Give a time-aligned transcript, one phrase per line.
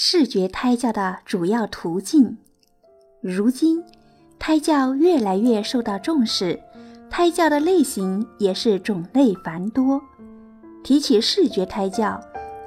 [0.00, 2.38] 视觉胎教的主要途径。
[3.20, 3.82] 如今，
[4.38, 6.60] 胎教越来越受到重视，
[7.10, 10.00] 胎教的类型也是种类繁多。
[10.84, 12.20] 提起视觉胎教，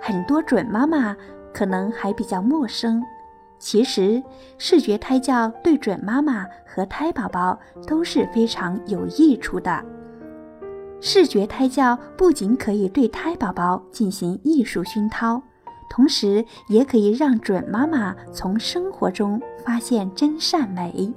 [0.00, 1.14] 很多准妈妈
[1.52, 3.02] 可能还比较陌生。
[3.58, 4.22] 其实，
[4.56, 9.84] 视觉胎教对准妈妈和胎宝宝都是非常有益处的。
[10.98, 15.42] 视觉胎教不仅可以对胎宝宝进行艺术熏陶，
[15.88, 21.12] 同时也可以让准妈妈从生活中发现真善美，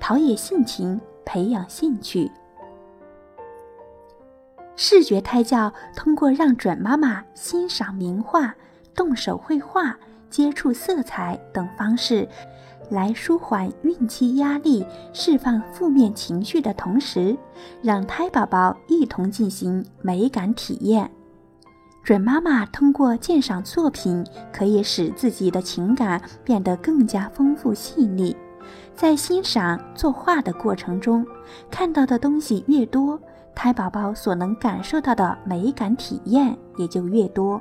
[0.00, 2.30] 陶冶性情，培养兴趣。
[4.74, 8.54] 视觉胎教通过让准妈妈欣赏名画、
[8.94, 9.98] 动手绘画、
[10.28, 12.28] 接触色彩等方式。
[12.88, 17.36] 来舒缓孕期压力、释放负面情绪的同时，
[17.82, 21.10] 让胎宝宝一同进行美感体验。
[22.06, 28.36] 准妈妈通过鉴赏作品，可以使自己的情感变得更加丰富细腻。
[28.94, 31.26] 在欣赏作画的过程中，
[31.68, 33.20] 看到的东西越多，
[33.56, 37.60] 胎宝宝所能感受到的美感体验也就越多，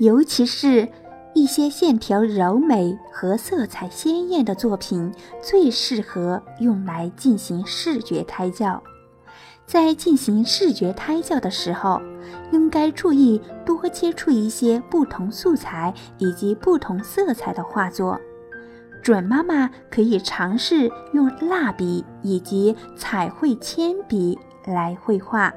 [0.00, 0.86] 尤其是。
[1.34, 5.10] 一些线条柔美和色彩鲜艳的作品
[5.42, 8.82] 最适合用来进行视觉胎教。
[9.66, 12.00] 在进行视觉胎教的时候，
[12.50, 18.20] 应该注意多接触一些不同素材以及不同色彩的画作。
[19.02, 25.52] 准妈妈可以尝试用蜡笔以及彩绘铅笔来绘画，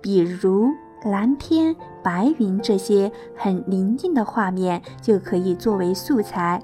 [0.00, 0.70] 比如。
[1.02, 6.62] 蓝天、白云这些很宁静的画面就可以作为素材。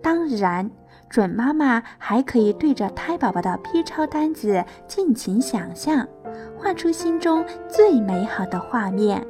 [0.00, 0.70] 当然，
[1.12, 6.08] 准妈妈还可以对着胎宝宝的 B 超单子尽情想象，
[6.56, 9.22] 画出心中最美好的画面。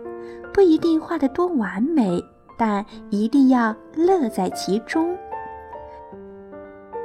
[0.55, 2.22] 不一定画得多完美，
[2.56, 5.19] 但一定要乐在其中。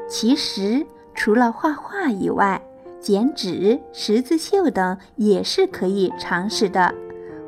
[0.07, 2.61] 其实，除了画画以外，
[2.99, 6.93] 剪纸、十字绣等也是可以尝试的。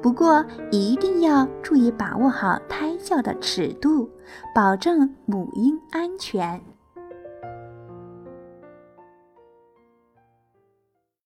[0.02, 4.10] 不过一定要注意把握好胎教的尺度，
[4.56, 6.60] 保证母婴安全。